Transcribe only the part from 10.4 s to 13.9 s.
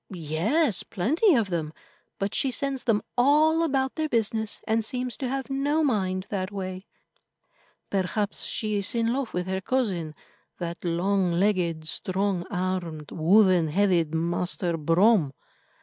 that long legged, strong armed, wooden